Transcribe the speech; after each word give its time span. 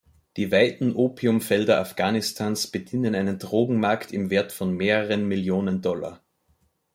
Die 0.35 0.51
weiten 0.51 0.95
Opiumfelder 0.95 1.79
Afghanistans 1.79 2.65
bedienen 2.65 3.13
einen 3.13 3.37
Drogenmarkt 3.37 4.11
im 4.11 4.31
Wert 4.31 4.51
von 4.51 4.73
mehreren 4.75 5.27
Millionen 5.27 5.83
Dollar. 5.83 6.21